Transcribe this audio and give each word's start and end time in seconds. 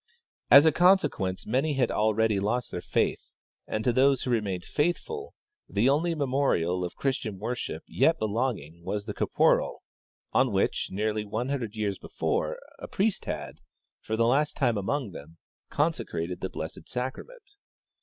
As 0.49 0.65
a 0.65 0.71
consequence 0.71 1.45
many 1.45 1.75
had 1.75 1.91
ah 1.91 2.11
eady 2.19 2.39
lost 2.39 2.71
their 2.71 2.81
faith, 2.81 3.21
and 3.67 3.83
to 3.83 3.93
those 3.93 4.23
who 4.23 4.31
remained 4.31 4.63
faithful 4.65 5.35
the 5.69 5.89
only 5.89 6.15
memorial 6.15 6.83
of 6.83 6.95
Christian 6.95 7.37
worship 7.37 7.83
3^et 7.87 8.17
belonging 8.17 8.83
was 8.83 9.05
the 9.05 9.13
coporal 9.13 9.83
on 10.33 10.51
which, 10.51 10.87
nearly 10.89 11.23
one 11.23 11.49
hun 11.49 11.59
dred 11.59 11.75
years 11.75 11.99
before, 11.99 12.57
a 12.79 12.87
priest 12.87 13.25
had, 13.25 13.59
for 14.01 14.17
the 14.17 14.25
last 14.25 14.57
time 14.57 14.75
among 14.75 15.11
them, 15.11 15.37
consecrated 15.69 16.41
the 16.41 16.49
blessed 16.49 16.89
sacrament. 16.89 17.53